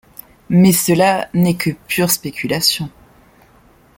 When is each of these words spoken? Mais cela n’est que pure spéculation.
Mais 0.49 0.71
cela 0.71 1.29
n’est 1.35 1.53
que 1.57 1.69
pure 1.87 2.09
spéculation. 2.09 2.89